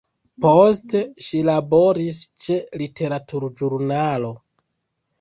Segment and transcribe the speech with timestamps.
[0.45, 4.37] Poste ŝi laboris ĉe literaturĵurnalo.